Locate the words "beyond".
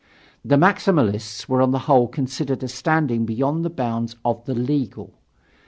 3.23-3.63